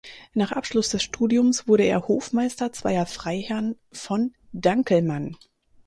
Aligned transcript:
Nach 0.33 0.51
Abschluss 0.51 0.89
des 0.89 1.03
Studiums 1.03 1.67
wurde 1.67 1.83
er 1.83 2.07
Hofmeister 2.07 2.71
zweier 2.73 3.05
Freiherrn 3.05 3.75
von 3.91 4.33
Danckelmann. 4.51 5.37